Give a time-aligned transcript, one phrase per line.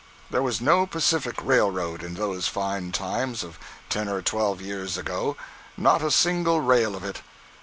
[0.31, 6.01] There was no Pacific railroad in those fine times of ten or twelve years ago—not
[6.01, 7.21] a single rail of it.